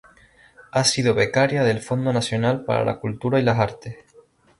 [0.71, 3.97] Ha sido becaria del Fondo Nacional para la Cultura y las Artes.